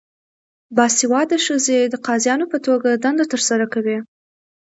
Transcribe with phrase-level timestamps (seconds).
[0.75, 3.97] باسواده ښځې د قاضیانو په توګه دنده ترسره کوي.